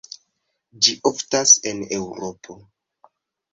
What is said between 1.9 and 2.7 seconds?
Eŭropo.